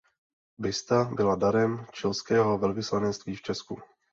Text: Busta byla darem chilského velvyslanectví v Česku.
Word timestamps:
Busta 0.57 1.03
byla 1.03 1.35
darem 1.35 1.85
chilského 1.93 2.57
velvyslanectví 2.57 3.35
v 3.35 3.41
Česku. 3.41 3.79